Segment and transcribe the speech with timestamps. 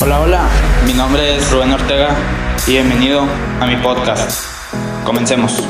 [0.00, 0.48] Hola, hola,
[0.86, 2.16] mi nombre es Rubén Ortega
[2.68, 3.22] y bienvenido
[3.60, 4.46] a mi podcast.
[5.04, 5.66] Comencemos.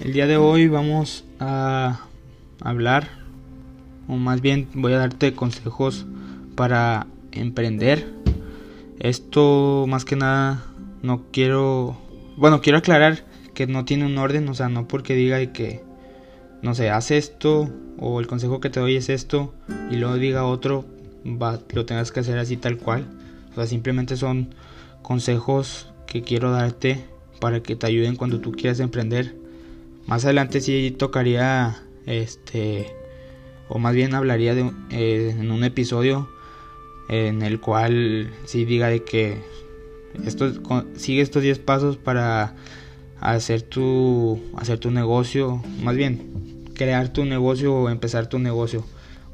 [0.00, 2.00] El día de hoy vamos a
[2.60, 3.06] hablar,
[4.08, 6.04] o más bien voy a darte consejos
[6.58, 8.12] para emprender.
[8.98, 10.66] Esto más que nada
[11.02, 11.96] no quiero,
[12.36, 15.84] bueno, quiero aclarar que no tiene un orden, o sea, no porque diga que,
[16.60, 19.54] no sé, haz esto o el consejo que te doy es esto
[19.88, 20.84] y luego diga otro,
[21.24, 23.06] va, lo tengas que hacer así tal cual.
[23.52, 24.52] O sea, simplemente son
[25.02, 27.04] consejos que quiero darte
[27.40, 29.36] para que te ayuden cuando tú quieras emprender
[30.08, 32.86] más adelante sí tocaría, este,
[33.68, 36.30] o más bien hablaría de, eh, en un episodio
[37.08, 39.38] en el cual sí diga de que
[40.24, 40.52] esto,
[40.96, 42.54] sigue estos 10 pasos para
[43.20, 48.84] hacer tu, hacer tu negocio, más bien crear tu negocio o empezar tu negocio.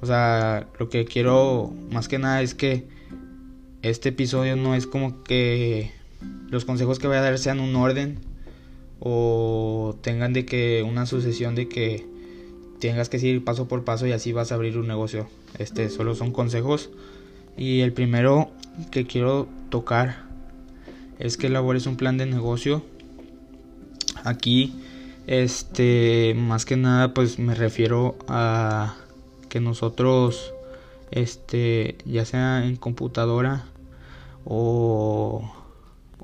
[0.01, 2.87] O sea, lo que quiero más que nada es que
[3.83, 5.93] este episodio no es como que
[6.49, 8.19] los consejos que voy a dar sean un orden
[9.01, 12.07] o tengan de que una sucesión de que
[12.81, 15.29] tengas que seguir paso por paso y así vas a abrir un negocio.
[15.59, 16.91] Este solo son consejos
[17.57, 18.51] y el primero
[18.91, 20.25] que quiero tocar
[21.19, 22.83] es que elabores un plan de negocio.
[24.25, 24.75] Aquí
[25.27, 28.95] este más que nada pues me refiero a
[29.49, 30.53] que nosotros
[31.11, 33.65] este ya sea en computadora
[34.45, 35.51] o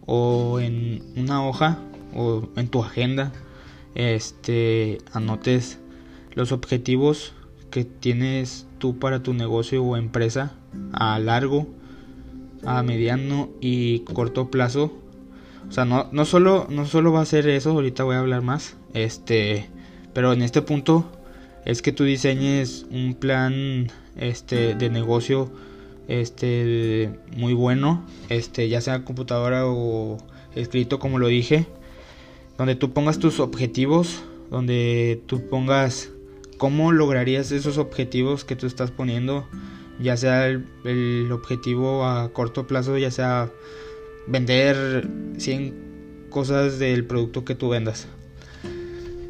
[0.06, 1.78] o en una hoja
[2.14, 3.32] o en tu agenda
[3.94, 5.78] este anotes
[6.34, 7.32] los objetivos
[7.70, 10.52] que tienes tú para tu negocio o empresa
[10.92, 11.66] a largo,
[12.64, 14.92] a mediano y corto plazo.
[15.68, 18.42] O sea, no, no, solo, no solo va a ser eso, ahorita voy a hablar
[18.42, 18.76] más.
[18.94, 19.68] Este,
[20.12, 21.10] pero en este punto
[21.64, 25.50] es que tú diseñes un plan este, de negocio
[26.08, 30.18] este, muy bueno, este, ya sea computadora o
[30.54, 31.66] escrito como lo dije
[32.60, 36.10] donde tú pongas tus objetivos, donde tú pongas
[36.58, 39.46] cómo lograrías esos objetivos que tú estás poniendo,
[40.00, 43.50] ya sea el, objetivo a corto plazo, ya sea
[44.26, 45.06] vender
[45.38, 48.08] 100 cosas del producto que tú vendas.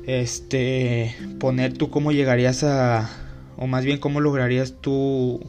[0.06, 3.10] Este, poner tú cómo llegarías a,
[3.56, 5.40] o más bien cómo lograrías tú,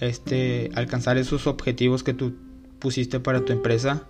[0.00, 2.34] este, alcanzar esos objetivos que tú
[2.78, 4.06] pusiste para tu empresa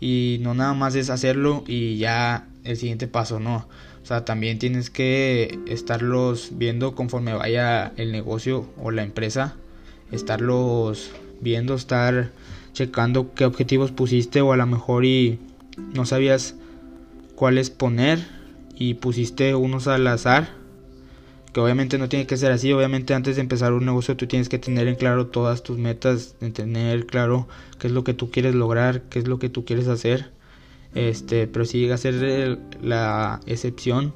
[0.00, 3.68] y no nada más es hacerlo y ya el siguiente paso, no.
[4.02, 9.56] O sea, también tienes que estarlos viendo conforme vaya el negocio o la empresa,
[10.12, 11.10] estarlos
[11.40, 12.30] viendo, estar
[12.72, 15.38] checando qué objetivos pusiste o a lo mejor y
[15.94, 16.54] no sabías
[17.34, 18.26] cuáles poner
[18.76, 20.60] y pusiste unos al azar
[21.52, 24.48] que obviamente no tiene que ser así, obviamente antes de empezar un negocio tú tienes
[24.48, 28.54] que tener en claro todas tus metas, tener claro qué es lo que tú quieres
[28.54, 30.30] lograr, qué es lo que tú quieres hacer.
[30.94, 34.12] Este, pero si llega a ser la excepción,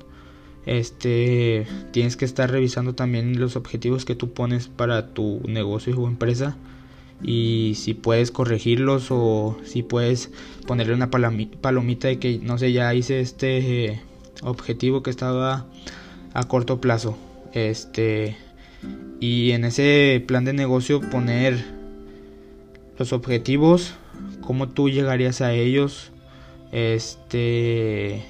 [0.66, 6.08] este, tienes que estar revisando también los objetivos que tú pones para tu negocio o
[6.08, 6.56] empresa
[7.22, 10.30] y si puedes corregirlos o si puedes
[10.66, 14.00] ponerle una palomita de que no sé, ya hice este
[14.42, 15.66] objetivo que estaba
[16.32, 17.16] a corto plazo.
[17.53, 18.36] Este
[19.20, 21.64] y en ese plan de negocio poner
[22.98, 23.94] los objetivos,
[24.42, 26.10] cómo tú llegarías a ellos,
[26.72, 28.24] este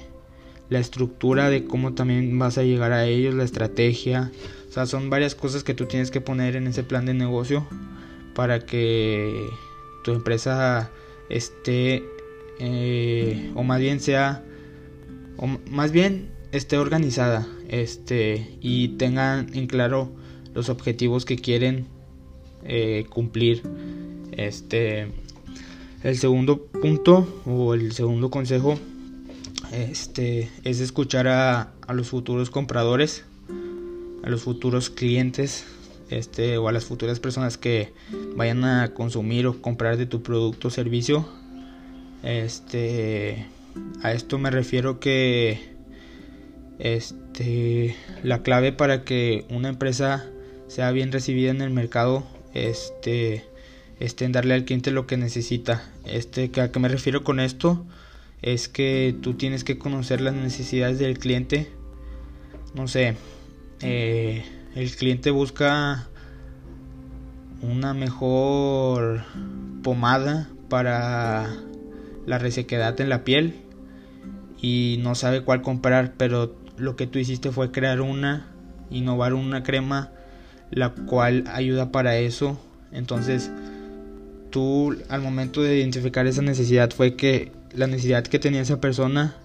[0.69, 4.31] la estructura de cómo también vas a llegar a ellos, la estrategia,
[4.69, 7.65] o sea, son varias cosas que tú tienes que poner en ese plan de negocio
[8.33, 9.49] para que
[10.03, 10.91] tu empresa
[11.29, 12.03] esté
[12.59, 14.43] eh, o más bien sea
[15.37, 20.09] o más bien esté organizada este y tengan en claro
[20.53, 21.87] los objetivos que quieren
[22.63, 23.63] eh, cumplir.
[24.31, 25.07] Este
[26.03, 28.77] el segundo punto o el segundo consejo
[29.71, 33.25] este es escuchar a, a los futuros compradores
[34.23, 35.65] a los futuros clientes
[36.09, 37.93] este o a las futuras personas que
[38.35, 41.27] vayan a consumir o comprar de tu producto o servicio
[42.23, 43.45] este
[44.03, 45.75] a esto me refiero que
[46.79, 50.25] este, la clave para que una empresa
[50.67, 53.45] sea bien recibida en el mercado este,
[53.99, 55.83] este en darle al cliente lo que necesita.
[56.05, 57.85] Este, ¿A qué me refiero con esto?
[58.41, 61.71] Es que tú tienes que conocer las necesidades del cliente.
[62.73, 63.15] No sé,
[63.81, 64.43] eh,
[64.75, 66.07] el cliente busca
[67.61, 69.23] una mejor
[69.83, 71.49] pomada para
[72.25, 73.55] la resequedad en la piel
[74.61, 78.47] y no sabe cuál comprar, pero lo que tú hiciste fue crear una,
[78.89, 80.11] innovar una crema
[80.71, 82.59] la cual ayuda para eso.
[82.91, 83.51] Entonces,
[84.49, 89.35] tú al momento de identificar esa necesidad fue que la necesidad que tenía esa persona,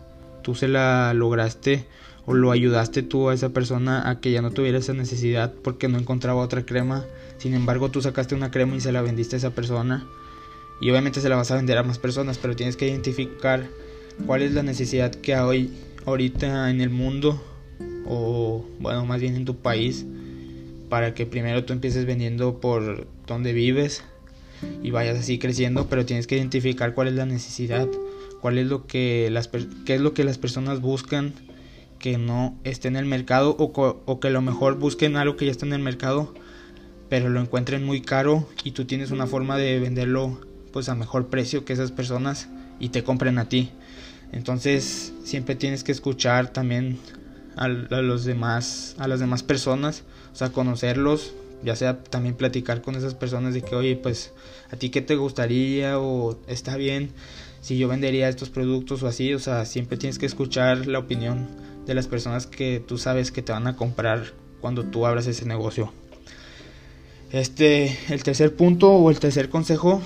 [0.42, 1.86] tú se la lograste
[2.26, 5.88] o lo ayudaste tú a esa persona a que ya no tuviera esa necesidad porque
[5.88, 7.04] no encontraba otra crema.
[7.38, 10.06] Sin embargo, tú sacaste una crema y se la vendiste a esa persona.
[10.80, 13.68] Y obviamente se la vas a vender a más personas, pero tienes que identificar
[14.26, 15.72] cuál es la necesidad que hay
[16.06, 17.42] ahorita en el mundo
[18.06, 20.04] o bueno, más bien en tu país
[20.88, 24.02] para que primero tú empieces vendiendo por donde vives
[24.82, 27.88] y vayas así creciendo, pero tienes que identificar cuál es la necesidad,
[28.40, 31.32] cuál es lo que las qué es lo que las personas buscan
[31.98, 33.64] que no esté en el mercado o,
[34.04, 36.34] o que a lo mejor busquen algo que ya está en el mercado,
[37.08, 40.40] pero lo encuentren muy caro y tú tienes una forma de venderlo
[40.72, 42.48] pues a mejor precio que esas personas
[42.78, 43.70] y te compren a ti.
[44.32, 46.98] Entonces siempre tienes que escuchar también
[47.56, 52.94] a, los demás, a las demás personas, o sea, conocerlos, ya sea también platicar con
[52.94, 54.32] esas personas de que, oye, pues
[54.70, 57.10] a ti qué te gustaría o está bien
[57.60, 61.48] si yo vendería estos productos o así, o sea, siempre tienes que escuchar la opinión
[61.86, 65.44] de las personas que tú sabes que te van a comprar cuando tú abras ese
[65.46, 65.92] negocio.
[67.32, 70.02] Este, el tercer punto o el tercer consejo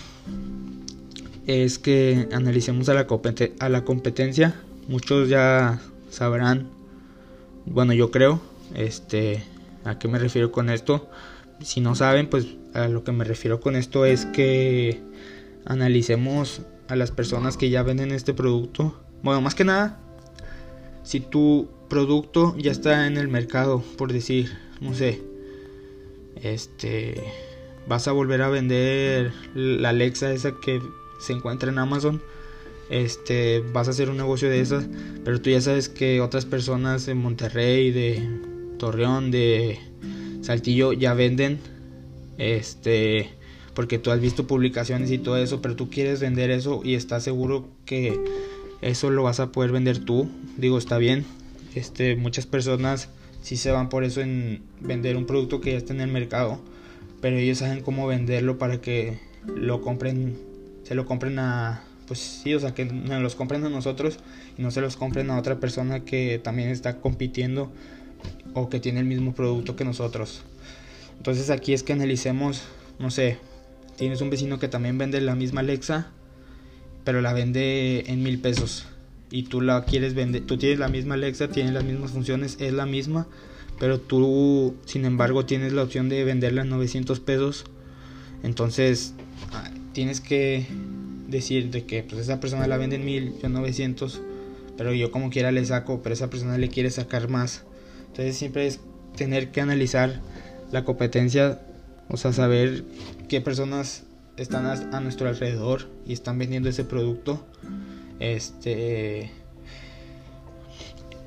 [1.47, 4.55] es que analicemos a la, competencia.
[4.89, 5.81] Muchos ya
[6.11, 6.69] sabrán,
[7.67, 8.41] bueno, yo creo,
[8.75, 9.43] este,
[9.85, 11.09] a qué me refiero con esto.
[11.63, 15.01] Si no saben, pues a lo que me refiero con esto es que
[15.65, 18.95] analicemos a las personas que ya venden este producto.
[19.23, 20.01] Bueno, más que nada,
[21.03, 25.23] si tu producto ya está en el mercado, por decir, no sé,
[26.43, 27.23] este,
[27.87, 30.81] vas a volver a vender la Alexa esa que
[31.21, 32.23] se encuentra en Amazon,
[32.91, 34.87] este, vas a hacer un negocio de esas,
[35.25, 38.29] pero tú ya sabes que otras personas en Monterrey, de
[38.79, 39.79] Torreón, de
[40.43, 41.61] Saltillo ya venden,
[42.39, 43.31] este,
[43.75, 47.23] porque tú has visto publicaciones y todo eso, pero tú quieres vender eso y estás
[47.23, 48.19] seguro que
[48.81, 50.29] eso lo vas a poder vender tú.
[50.57, 51.25] Digo, está bien.
[51.75, 53.09] Este, muchas personas
[53.43, 56.61] sí se van por eso en vender un producto que ya está en el mercado,
[57.21, 60.37] pero ellos saben cómo venderlo para que lo compren
[60.85, 64.19] se lo compren a, pues sí, o sea, que nos los compren a nosotros
[64.57, 67.73] y no se los compren a otra persona que también está compitiendo
[68.53, 70.43] o que tiene el mismo producto que nosotros.
[71.17, 72.63] Entonces aquí es que analicemos,
[72.99, 73.39] no sé,
[73.97, 76.11] tienes un vecino que también vende la misma Alexa,
[77.05, 78.87] pero la vende en mil pesos
[79.31, 82.73] y tú la quieres vender, tú tienes la misma Alexa, tienes las mismas funciones, es
[82.73, 83.27] la misma,
[83.79, 87.65] pero tú, sin embargo, tienes la opción de venderla en 900 pesos.
[88.43, 89.15] Entonces,
[89.93, 90.67] tienes que
[91.27, 94.21] decir de que pues esa persona la vende en 1000, yo 900,
[94.77, 97.65] pero yo como quiera le saco, pero esa persona le quiere sacar más.
[98.07, 98.81] Entonces siempre es
[99.17, 100.21] tener que analizar
[100.71, 101.61] la competencia,
[102.09, 102.85] o sea, saber
[103.29, 104.05] qué personas
[104.37, 107.45] están a, nuestro alrededor y están vendiendo ese producto.
[108.21, 109.31] Este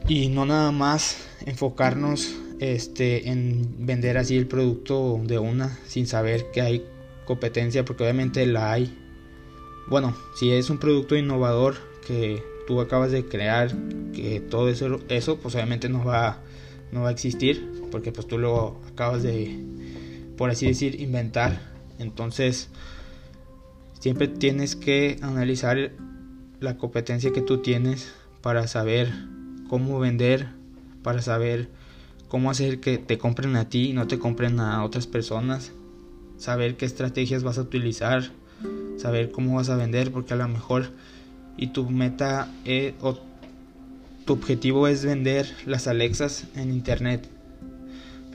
[0.07, 6.49] y no nada más enfocarnos este en vender así el producto de una sin saber
[6.51, 6.85] que hay
[7.25, 8.97] competencia porque obviamente la hay.
[9.89, 11.75] Bueno, si es un producto innovador
[12.05, 13.73] que tú acabas de crear,
[14.13, 16.41] que todo eso, eso pues obviamente no va,
[16.91, 19.59] no va a existir porque pues tú lo acabas de,
[20.37, 21.59] por así decir, inventar.
[21.99, 22.69] Entonces,
[23.99, 25.91] siempre tienes que analizar
[26.59, 29.11] la competencia que tú tienes para saber
[29.69, 30.47] cómo vender,
[31.03, 31.69] para saber
[32.27, 35.71] cómo hacer que te compren a ti y no te compren a otras personas
[36.37, 38.31] saber qué estrategias vas a utilizar,
[38.97, 40.91] saber cómo vas a vender, porque a lo mejor
[41.57, 43.19] y tu meta es, o
[44.25, 47.27] tu objetivo es vender las Alexas en internet,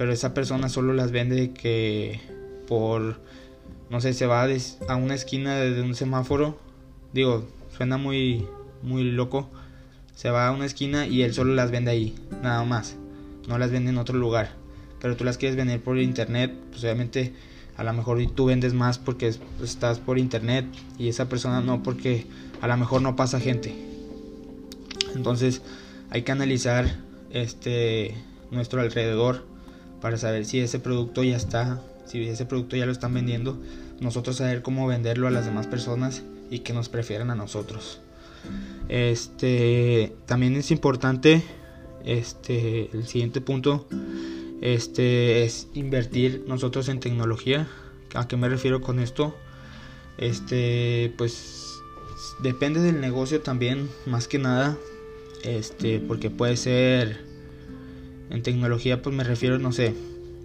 [0.02, 2.18] pero esa persona solo las vende que
[2.66, 3.20] por
[3.88, 4.42] no sé, se va
[4.88, 6.58] a una esquina de un semáforo,
[7.12, 8.44] digo, suena muy
[8.82, 9.48] muy loco,
[10.16, 12.96] se va a una esquina y él solo las vende ahí, nada más,
[13.46, 14.56] no las vende en otro lugar,
[15.00, 17.32] pero tú las quieres vender por internet, pues obviamente
[17.76, 19.32] a lo mejor tú vendes más porque
[19.62, 20.66] estás por internet
[20.98, 22.26] y esa persona no porque
[22.60, 23.72] a lo mejor no pasa gente.
[25.14, 25.62] Entonces
[26.10, 26.92] hay que analizar
[27.30, 28.16] este
[28.50, 29.51] nuestro alrededor
[30.02, 33.58] para saber si ese producto ya está, si ese producto ya lo están vendiendo,
[34.00, 38.00] nosotros saber cómo venderlo a las demás personas y que nos prefieran a nosotros.
[38.88, 41.42] Este también es importante
[42.04, 43.86] este el siguiente punto
[44.60, 47.68] este es invertir nosotros en tecnología,
[48.14, 49.34] ¿A qué me refiero con esto?
[50.18, 51.80] Este, pues
[52.42, 54.76] depende del negocio también, más que nada.
[55.42, 57.24] Este, porque puede ser
[58.32, 59.94] en tecnología, pues me refiero, no sé,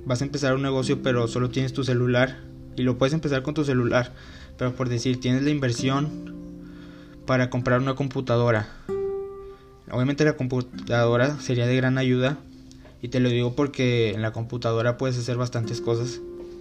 [0.06, 2.38] vas a empezar un negocio pero solo tienes tu celular
[2.75, 4.13] y lo puedes empezar con tu celular,
[4.58, 6.36] pero por decir, tienes la inversión
[7.25, 8.67] para comprar una computadora.
[9.89, 12.38] Obviamente la computadora sería de gran ayuda
[13.01, 16.20] y te lo digo porque en la computadora puedes hacer bastantes cosas.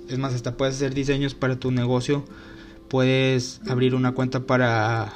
[0.09, 2.25] Es más, hasta puedes hacer diseños para tu negocio.
[2.89, 5.13] Puedes abrir una cuenta para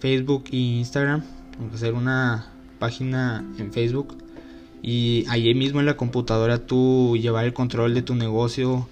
[0.00, 1.22] Facebook e Instagram.
[1.74, 4.16] Hacer una página en Facebook.
[4.86, 8.88] Y allí mismo en la computadora tú llevar el control de tu negocio.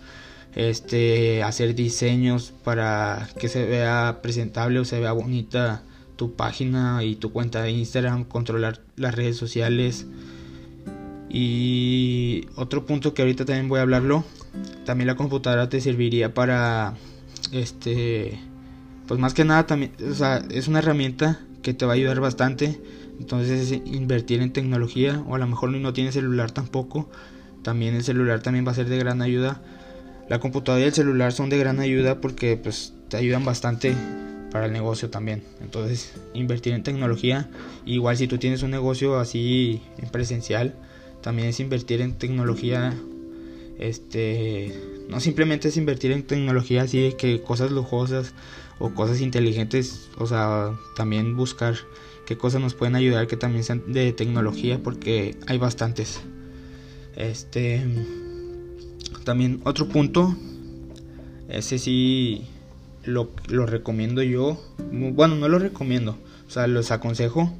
[0.54, 5.82] Este, hacer diseños para que se vea presentable o se vea bonita
[6.16, 8.24] tu página y tu cuenta de Instagram.
[8.24, 10.06] Controlar las redes sociales
[11.36, 14.24] y otro punto que ahorita también voy a hablarlo,
[14.84, 16.94] también la computadora te serviría para
[17.50, 18.38] este
[19.08, 22.20] pues más que nada también, o sea, es una herramienta que te va a ayudar
[22.20, 22.80] bastante.
[23.18, 27.08] Entonces invertir en tecnología o a lo mejor no tienes celular tampoco,
[27.62, 29.62] también el celular también va a ser de gran ayuda.
[30.28, 33.94] La computadora y el celular son de gran ayuda porque pues te ayudan bastante
[34.50, 35.42] para el negocio también.
[35.60, 37.50] Entonces, invertir en tecnología,
[37.84, 40.74] igual si tú tienes un negocio así en presencial,
[41.22, 42.94] también es invertir en tecnología
[43.78, 44.72] este
[45.08, 48.34] no simplemente es invertir en tecnología así que cosas lujosas
[48.78, 51.74] o cosas inteligentes o sea también buscar
[52.26, 56.20] qué cosas nos pueden ayudar que también sean de tecnología porque hay bastantes
[57.16, 57.84] este
[59.24, 60.36] también otro punto
[61.48, 62.46] ese sí
[63.04, 67.52] lo, lo recomiendo yo bueno no lo recomiendo o sea los aconsejo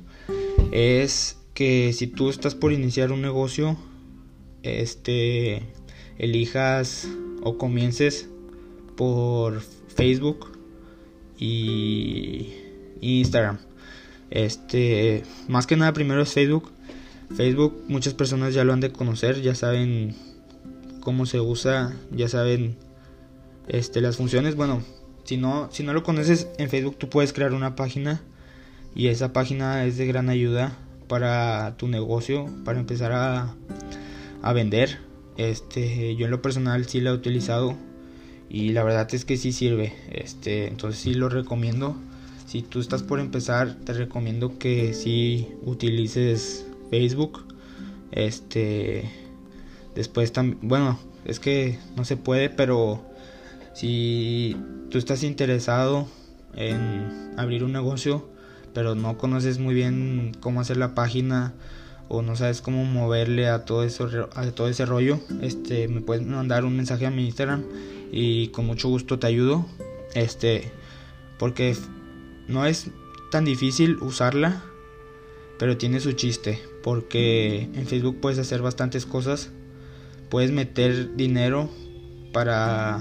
[0.72, 3.76] es que si tú estás por iniciar un negocio,
[4.62, 5.62] este,
[6.18, 7.08] elijas
[7.42, 8.28] o comiences
[8.96, 10.58] por Facebook
[11.38, 12.52] y
[13.00, 13.58] Instagram.
[14.30, 16.70] Este, más que nada primero es Facebook.
[17.36, 20.14] Facebook muchas personas ya lo han de conocer, ya saben
[21.00, 22.76] cómo se usa, ya saben
[23.68, 24.56] este las funciones.
[24.56, 24.82] Bueno,
[25.24, 28.22] si no si no lo conoces en Facebook tú puedes crear una página
[28.94, 30.76] y esa página es de gran ayuda
[31.08, 33.54] para tu negocio, para empezar a,
[34.42, 34.98] a vender.
[35.36, 37.76] Este, yo en lo personal sí la he utilizado
[38.48, 39.94] y la verdad es que sí sirve.
[40.10, 41.96] Este, entonces sí lo recomiendo.
[42.46, 47.44] Si tú estás por empezar, te recomiendo que sí utilices Facebook.
[48.12, 49.10] Este,
[49.94, 53.02] después también, bueno, es que no se puede, pero
[53.72, 54.56] si
[54.90, 56.06] tú estás interesado
[56.54, 58.28] en abrir un negocio,
[58.72, 61.54] pero no conoces muy bien cómo hacer la página
[62.08, 66.26] o no sabes cómo moverle a todo eso a todo ese rollo, este me puedes
[66.26, 67.64] mandar un mensaje a mi Instagram
[68.12, 69.66] y con mucho gusto te ayudo.
[70.14, 70.70] Este
[71.38, 71.74] porque
[72.48, 72.90] no es
[73.30, 74.62] tan difícil usarla,
[75.58, 79.50] pero tiene su chiste, porque en Facebook puedes hacer bastantes cosas.
[80.30, 81.70] Puedes meter dinero
[82.32, 83.00] para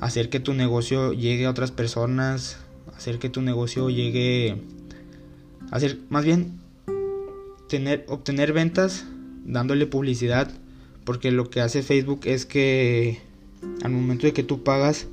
[0.00, 2.58] hacer que tu negocio llegue a otras personas,
[2.96, 4.56] hacer que tu negocio llegue
[5.70, 6.58] hacer más bien
[7.68, 9.04] tener obtener ventas
[9.44, 10.50] dándole publicidad
[11.04, 13.18] porque lo que hace Facebook es que
[13.82, 15.06] al momento de que tú pagas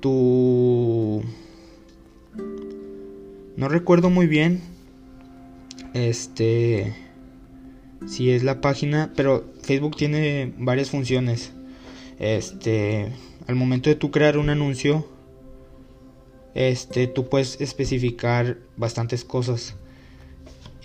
[0.00, 1.22] tu
[3.56, 4.60] no recuerdo muy bien
[5.94, 6.94] este
[8.06, 11.52] si es la página pero Facebook tiene varias funciones
[12.18, 13.12] este
[13.46, 15.06] al momento de tú crear un anuncio
[16.54, 19.74] este, tú puedes especificar bastantes cosas.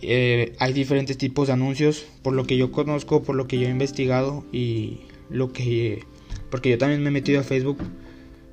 [0.02, 3.68] Eh, hay diferentes tipos de anuncios, por lo que yo conozco, por lo que yo
[3.68, 6.04] he investigado y lo que...
[6.50, 7.80] Porque yo también me he metido a Facebook.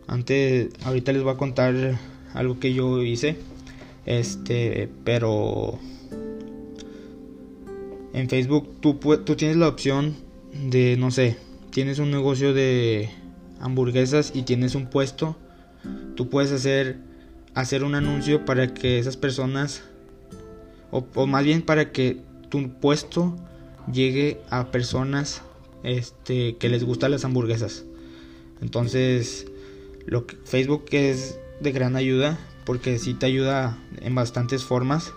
[0.06, 1.98] Antes, ahorita les voy a contar
[2.32, 3.36] algo que yo hice.
[4.06, 5.78] Este, pero...
[8.12, 8.94] En Facebook tú,
[9.24, 10.14] tú tienes la opción
[10.70, 11.36] de, no sé,
[11.70, 13.10] tienes un negocio de
[13.58, 15.36] hamburguesas y tienes un puesto
[16.14, 16.98] tú puedes hacer,
[17.54, 19.82] hacer un anuncio para que esas personas,
[20.90, 23.36] o, más bien para que tu puesto
[23.92, 25.42] llegue a personas
[25.82, 27.84] este, que les gustan las hamburguesas.
[28.60, 29.46] Entonces,
[30.06, 35.12] lo que, Facebook es de gran ayuda porque sí te ayuda en bastantes formas.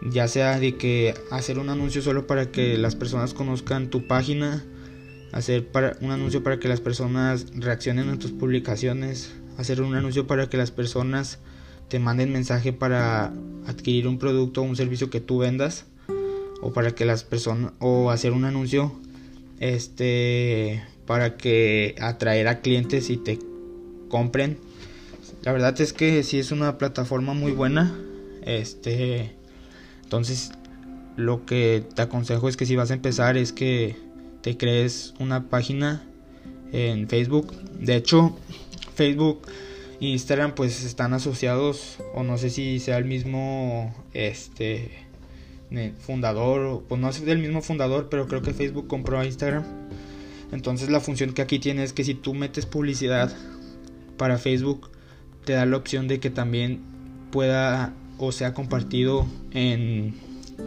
[0.00, 4.64] Ya sea de que hacer un anuncio solo para que las personas conozcan tu página,
[5.32, 10.26] hacer para, un anuncio para que las personas reaccionen a tus publicaciones, hacer un anuncio
[10.26, 11.40] para que las personas
[11.88, 13.32] te manden mensaje para
[13.66, 15.86] adquirir un producto o un servicio que tú vendas
[16.60, 18.92] o para que las personas o hacer un anuncio
[19.58, 23.38] este para que atraer a clientes y te
[24.08, 24.58] compren.
[25.42, 27.96] La verdad es que sí es una plataforma muy buena.
[28.42, 29.34] Este,
[30.02, 30.52] entonces
[31.16, 33.96] lo que te aconsejo es que si vas a empezar es que
[34.42, 36.04] te crees una página
[36.72, 37.52] en Facebook.
[37.80, 38.36] De hecho,
[38.94, 39.42] Facebook
[40.00, 45.06] e Instagram pues están asociados o no sé si sea el mismo este
[46.00, 49.64] fundador, pues no es del mismo fundador, pero creo que Facebook compró a Instagram.
[50.52, 53.34] Entonces la función que aquí tiene es que si tú metes publicidad
[54.16, 54.90] para Facebook,
[55.48, 56.80] te da la opción de que también
[57.30, 60.12] pueda o sea compartido en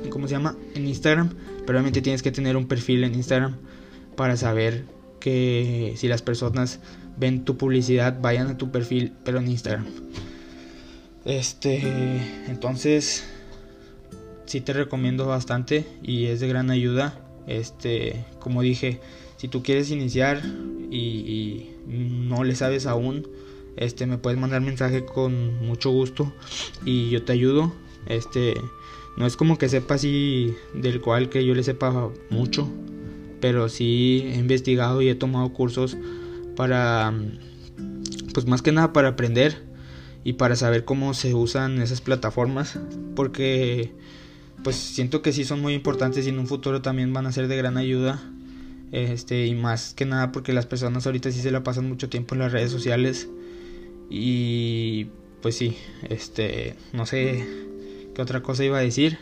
[0.09, 0.57] ¿cómo se llama?
[0.73, 1.29] en Instagram,
[1.67, 3.57] pero obviamente tienes que tener un perfil en Instagram
[4.15, 4.85] para saber
[5.19, 6.79] que si las personas
[7.15, 9.85] ven tu publicidad, vayan a tu perfil, pero en Instagram.
[11.25, 11.83] Este,
[12.47, 13.23] entonces
[14.47, 17.19] sí te recomiendo bastante y es de gran ayuda.
[17.45, 19.00] Este, como dije,
[19.38, 20.41] si tú quieres iniciar
[20.89, 23.27] y, y no le sabes aún,
[23.77, 26.33] este me puedes mandar mensaje con mucho gusto
[26.85, 27.73] y yo te ayudo.
[28.07, 28.55] Este,
[29.17, 32.69] no es como que sepa así del cual que yo le sepa mucho,
[33.39, 35.97] pero sí he investigado y he tomado cursos
[36.55, 37.13] para,
[38.33, 39.63] pues más que nada para aprender
[40.23, 42.79] y para saber cómo se usan esas plataformas,
[43.15, 43.91] porque
[44.63, 47.47] pues siento que sí son muy importantes y en un futuro también van a ser
[47.47, 48.21] de gran ayuda.
[48.91, 52.35] Este, y más que nada porque las personas ahorita sí se la pasan mucho tiempo
[52.35, 53.29] en las redes sociales
[54.12, 55.08] y
[55.41, 55.77] pues sí,
[56.10, 57.48] este, no sé
[58.13, 59.18] qué otra cosa iba a decir.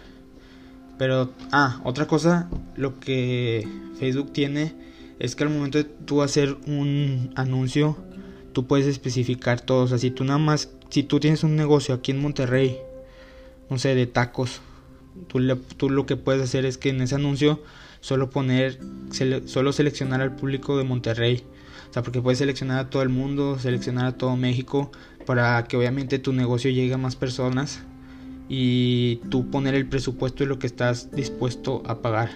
[0.98, 3.66] Pero, ah, otra cosa, lo que
[4.00, 4.74] Facebook tiene
[5.20, 7.98] es que al momento de tú hacer un anuncio,
[8.52, 9.84] tú puedes especificar todo.
[9.84, 12.80] O sea, si tú nada más, si tú tienes un negocio aquí en Monterrey,
[13.70, 14.62] no sé, de tacos,
[15.28, 15.40] tú,
[15.78, 17.62] tú lo que puedes hacer es que en ese anuncio
[18.02, 18.80] solo poner,
[19.46, 21.44] solo seleccionar al público de Monterrey.
[21.90, 24.92] O sea, porque puedes seleccionar a todo el mundo, seleccionar a todo México,
[25.26, 27.82] para que obviamente tu negocio llegue a más personas
[28.48, 32.32] y tú poner el presupuesto de lo que estás dispuesto a pagar.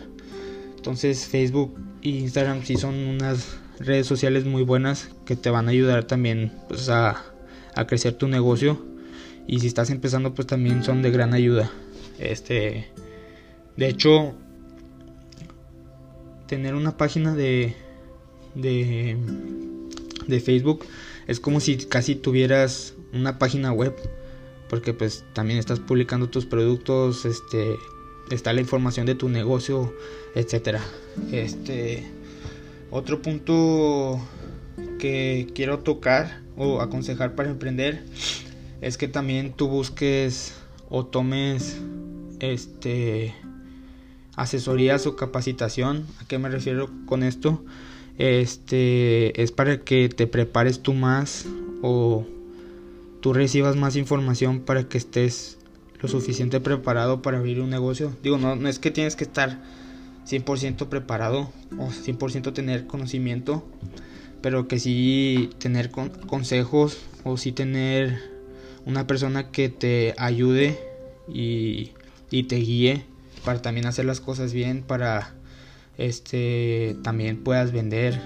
[0.76, 5.72] Entonces Facebook e Instagram sí son unas redes sociales muy buenas que te van a
[5.72, 7.24] ayudar también pues, a,
[7.76, 8.86] a crecer tu negocio
[9.48, 11.72] y si estás empezando pues también son de gran ayuda.
[12.20, 12.92] Este,
[13.76, 14.36] de hecho,
[16.48, 17.76] tener una página de
[18.56, 19.18] de,
[20.28, 20.86] de Facebook
[21.28, 23.96] es como si casi tuvieras una página web
[24.70, 27.76] porque pues también estás publicando tus productos este
[28.32, 29.94] está la información de tu negocio
[30.36, 30.82] etcétera.
[31.32, 32.04] Este
[32.89, 34.20] otro punto
[35.00, 38.04] que quiero tocar o aconsejar para emprender
[38.82, 40.54] es que también tú busques
[40.89, 41.78] o tomes
[42.39, 43.34] este
[44.36, 46.06] asesorías o capacitación.
[46.22, 47.63] A qué me refiero con esto
[48.17, 51.45] este es para que te prepares tú más
[51.82, 52.26] o
[53.21, 55.58] tú recibas más información para que estés
[56.02, 58.13] lo suficiente preparado para abrir un negocio.
[58.21, 59.62] Digo, no, no es que tienes que estar
[60.28, 63.65] 100% preparado o 100% tener conocimiento,
[64.41, 68.19] pero que sí tener consejos o sí tener
[68.86, 70.78] una persona que te ayude
[71.28, 71.91] y,
[72.30, 73.06] y te guíe
[73.45, 75.34] para también hacer las cosas bien, para
[75.97, 78.19] este también puedas vender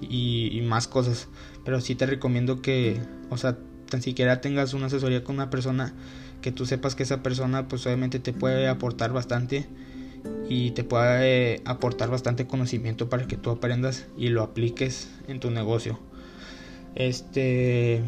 [0.00, 1.28] y, más cosas.
[1.64, 3.58] Pero sí te recomiendo que, o sea,
[3.90, 5.94] tan siquiera tengas una asesoría con una persona
[6.42, 9.66] que tú sepas que esa persona pues obviamente te puede aportar bastante
[10.48, 15.50] y te puede aportar bastante conocimiento para que tú aprendas y lo apliques en tu
[15.50, 15.98] negocio.
[16.94, 18.02] Este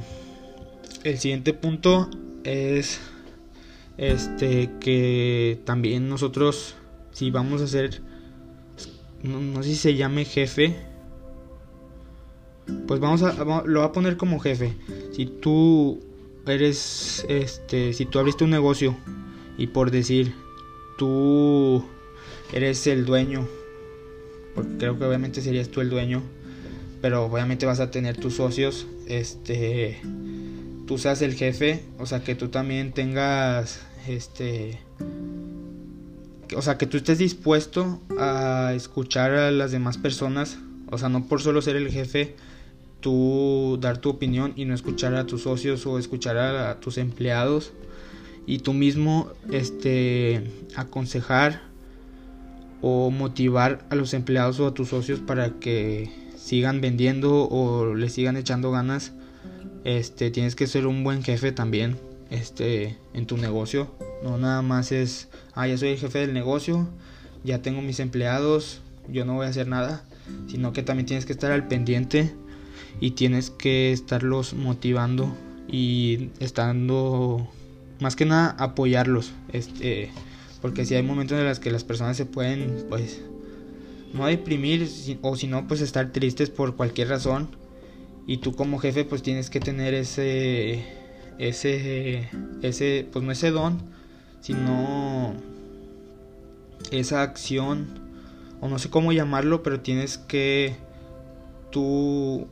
[1.04, 2.10] el siguiente punto
[2.44, 3.00] es
[3.96, 6.76] este que también nosotros
[7.12, 8.02] si vamos a hacer
[9.22, 10.76] no, sé si se llame jefe.
[12.86, 14.74] Pues vamos a, lo voy a poner como jefe.
[15.12, 16.00] Si tú
[16.46, 18.96] eres, este, si tú abriste un negocio
[19.58, 20.34] y por decir,
[20.98, 21.84] tú
[22.52, 23.46] eres el dueño,
[24.54, 26.22] porque creo que obviamente serías tú el dueño,
[27.00, 30.00] pero obviamente vas a tener tus socios, este,
[30.86, 34.78] tú seas el jefe, o sea que tú también tengas, este,
[36.56, 40.58] o sea, que tú estés dispuesto a escuchar a las demás personas,
[40.90, 42.34] o sea, no por solo ser el jefe,
[43.00, 47.72] tú dar tu opinión y no escuchar a tus socios o escuchar a, tus empleados
[48.46, 50.42] y tú mismo este
[50.76, 51.62] aconsejar
[52.82, 58.08] o motivar a los empleados o a tus socios para que sigan vendiendo o le
[58.08, 59.12] sigan echando ganas
[59.84, 61.96] este tienes que ser un buen jefe también
[62.30, 63.90] este en tu negocio.
[64.22, 66.88] No nada más es ah, ya soy el jefe del negocio,
[67.44, 70.04] ya tengo mis empleados, yo no voy a hacer nada,
[70.48, 72.32] sino que también tienes que estar al pendiente
[73.00, 75.34] y tienes que estarlos motivando
[75.68, 77.48] y estando
[78.00, 79.32] más que nada apoyarlos.
[79.52, 80.10] Este
[80.60, 83.20] porque si hay momentos en los que las personas se pueden pues
[84.12, 84.88] no deprimir
[85.22, 87.48] o si no pues estar tristes por cualquier razón.
[88.26, 90.99] Y tú como jefe pues tienes que tener ese
[91.40, 92.28] ese
[92.62, 93.78] ese pues no ese don
[94.40, 95.34] sino
[96.90, 97.88] esa acción
[98.60, 100.76] o no sé cómo llamarlo pero tienes que
[101.70, 102.46] tú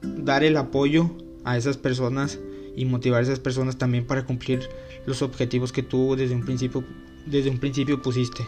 [0.00, 1.10] dar el apoyo
[1.44, 2.38] a esas personas
[2.74, 4.66] y motivar a esas personas también para cumplir
[5.04, 6.84] los objetivos que tú desde un principio
[7.26, 8.44] desde un principio pusiste.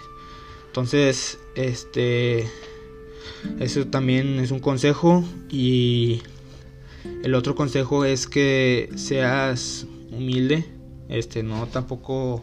[0.67, 2.49] Entonces este
[3.61, 6.23] eso también es un consejo y
[7.23, 10.65] el otro consejo es que seas humilde
[11.09, 12.43] este no tampoco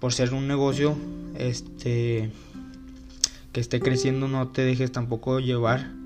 [0.00, 0.96] por ser un negocio
[1.38, 2.30] este
[3.52, 5.98] que esté creciendo no te dejes tampoco llevar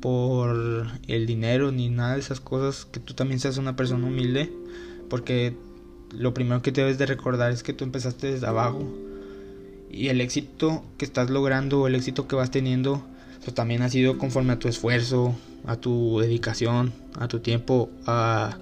[0.00, 4.52] por el dinero ni nada de esas cosas, que tú también seas una persona humilde,
[5.08, 5.56] porque
[6.16, 8.88] lo primero que debes de recordar es que tú empezaste desde abajo
[9.90, 13.02] y el éxito que estás logrando, el éxito que vas teniendo,
[13.42, 15.34] pues también ha sido conforme a tu esfuerzo,
[15.66, 18.58] a tu dedicación, a tu tiempo, a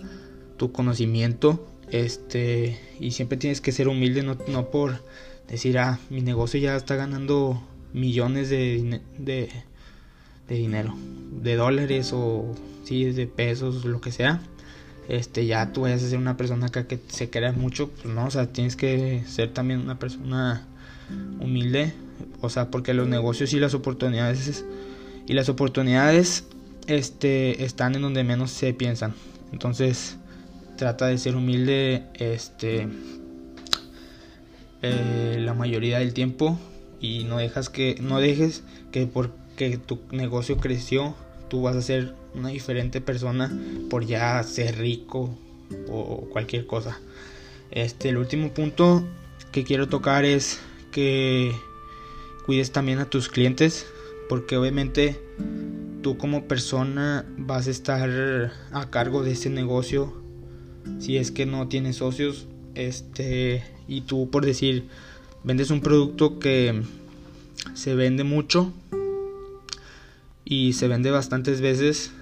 [0.57, 5.03] tu conocimiento, este, y siempre tienes que ser humilde, no, no por
[5.49, 9.49] decir, ah, mi negocio ya está ganando millones de, de
[10.49, 10.95] de dinero,
[11.43, 12.55] de dólares o
[12.85, 14.41] sí, de pesos, lo que sea,
[15.09, 18.27] este ya tú vayas a ser una persona acá que se crea mucho, pues no,
[18.27, 20.67] o sea, tienes que ser también una persona
[21.41, 21.93] humilde,
[22.41, 24.65] o sea, porque los negocios y las oportunidades
[25.27, 26.45] y las oportunidades
[26.87, 29.15] este están en donde menos se piensan.
[29.53, 30.17] Entonces,
[30.77, 32.89] trata de ser humilde este
[34.83, 36.59] eh, la mayoría del tiempo
[37.01, 41.15] y no dejas que no dejes que por que tu negocio creció,
[41.49, 43.51] tú vas a ser una diferente persona
[43.89, 45.37] por ya ser rico
[45.89, 47.01] o cualquier cosa.
[47.71, 49.05] Este, el último punto
[49.53, 50.61] que quiero tocar es
[50.93, 51.53] que
[52.45, 53.87] cuides también a tus clientes,
[54.29, 55.21] porque obviamente
[56.07, 60.15] tú como persona vas a estar a cargo de ese negocio
[61.01, 64.85] si es que no tienes socios, este, y tú por decir
[65.43, 66.81] vendes un producto que
[67.75, 68.73] se vende mucho
[70.45, 72.13] y se vende bastantes veces.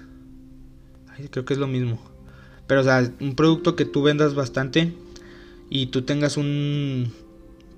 [1.29, 2.01] creo que es lo mismo.
[2.65, 4.93] Pero, o sea, un producto que tú vendas bastante
[5.69, 7.13] y tú tengas un.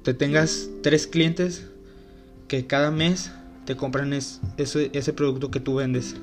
[0.03, 1.67] Te tengas tres clientes
[2.47, 3.29] que cada mes
[3.67, 6.15] te compran ese, ese producto que tú vendes.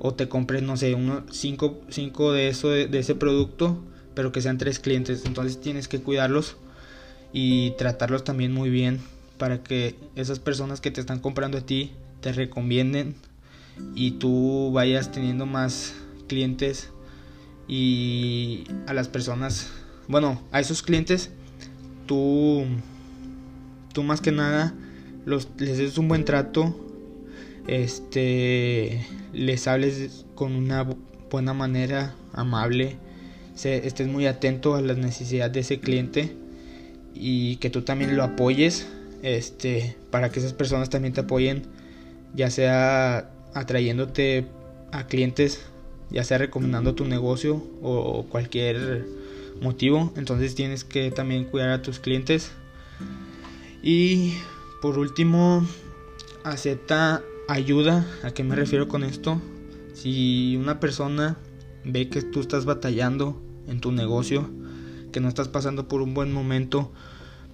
[0.00, 3.80] O te compren, no sé, uno, cinco, cinco de, eso, de ese producto,
[4.14, 5.26] pero que sean tres clientes.
[5.26, 6.56] Entonces tienes que cuidarlos
[7.32, 9.00] y tratarlos también muy bien
[9.38, 13.14] para que esas personas que te están comprando a ti te recomienden
[13.94, 15.94] y tú vayas teniendo más
[16.26, 16.90] clientes
[17.68, 19.70] y a las personas,
[20.08, 21.30] bueno, a esos clientes
[22.06, 22.64] tú
[23.92, 24.74] tú más que nada
[25.26, 26.74] les des un buen trato,
[27.66, 30.86] este les hables con una
[31.30, 32.96] buena manera, amable,
[33.54, 36.36] se, estés muy atento a las necesidades de ese cliente
[37.14, 38.86] y que tú también lo apoyes,
[39.22, 41.62] este, para que esas personas también te apoyen
[42.34, 44.46] ya sea atrayéndote
[44.92, 45.64] a clientes,
[46.10, 49.06] ya sea recomendando tu negocio o cualquier
[49.60, 50.12] motivo.
[50.16, 52.52] Entonces tienes que también cuidar a tus clientes.
[53.82, 54.34] Y
[54.84, 55.66] por último,
[56.42, 58.06] acepta ayuda.
[58.22, 59.40] ¿A qué me refiero con esto?
[59.94, 61.38] Si una persona
[61.86, 64.50] ve que tú estás batallando en tu negocio,
[65.10, 66.92] que no estás pasando por un buen momento,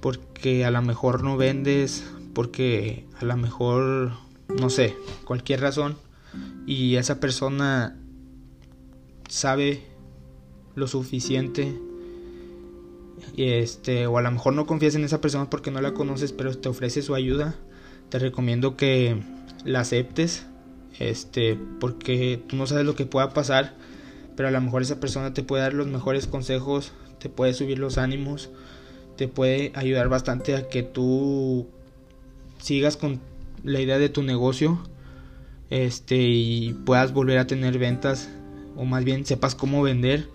[0.01, 4.11] porque a lo mejor no vendes, porque a lo mejor
[4.49, 5.99] no sé, cualquier razón,
[6.67, 7.97] y esa persona
[9.29, 9.87] sabe
[10.75, 11.79] lo suficiente
[13.37, 16.57] este o a lo mejor no confías en esa persona porque no la conoces pero
[16.57, 17.55] te ofrece su ayuda
[18.09, 19.23] te recomiendo que
[19.65, 20.47] la aceptes
[20.99, 23.75] este porque tú no sabes lo que pueda pasar
[24.37, 27.79] pero a lo mejor esa persona te puede dar los mejores consejos te puede subir
[27.79, 28.51] los ánimos
[29.17, 31.69] te puede ayudar bastante a que tú
[32.59, 33.21] sigas con
[33.63, 34.81] la idea de tu negocio
[35.69, 38.29] este y puedas volver a tener ventas
[38.77, 40.29] o más bien sepas cómo vender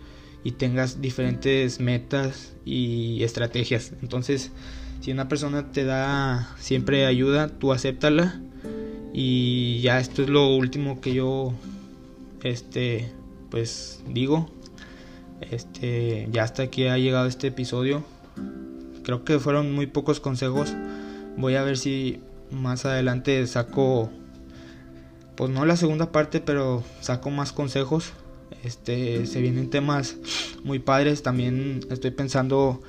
[0.46, 3.94] y tengas diferentes metas y estrategias.
[4.04, 4.52] Entonces,
[5.02, 8.40] si una persona te da siempre ayuda, tú acéptala
[9.12, 11.52] y ya esto es lo último que yo
[12.44, 13.12] este
[13.50, 14.48] pues digo.
[15.42, 18.04] Este, ya hasta aquí ha llegado este episodio.
[19.04, 20.76] Creo que fueron muy pocos consejos.
[21.38, 22.20] Voy a ver si
[22.52, 24.12] más adelante saco
[25.36, 28.14] pues no la segunda parte, pero saco más consejos.
[28.64, 30.18] Este, se vienen temas
[30.64, 31.24] muy padres.
[31.24, 32.82] También estoy pensando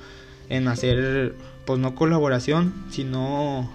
[0.49, 3.69] en hacer, pues no colaboración, sino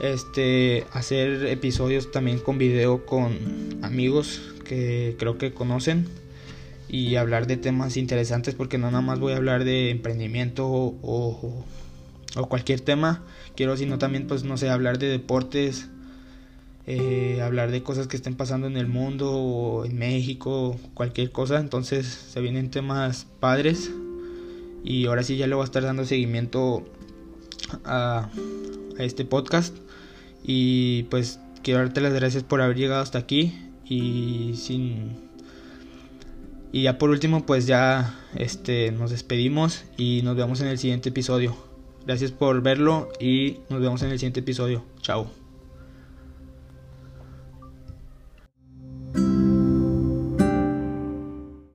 [0.00, 3.36] este, hacer episodios también con video con
[3.82, 6.06] amigos que creo que conocen
[6.88, 11.64] y hablar de temas interesantes porque no nada más voy a hablar de emprendimiento o,
[12.36, 13.24] o, cualquier tema
[13.56, 15.88] quiero sino también pues no sé hablar de deportes
[16.86, 21.58] eh, hablar de cosas que estén pasando en el mundo o en México cualquier cosa
[21.58, 23.90] entonces se vienen temas padres
[24.84, 26.84] y ahora sí ya le voy a estar dando seguimiento
[27.84, 28.30] a,
[28.98, 29.76] a este podcast
[30.44, 35.26] y pues quiero darte las gracias por haber llegado hasta aquí y sin
[36.76, 41.08] y ya por último, pues ya este, nos despedimos y nos vemos en el siguiente
[41.08, 41.56] episodio.
[42.04, 44.84] Gracias por verlo y nos vemos en el siguiente episodio.
[45.00, 45.45] Chao.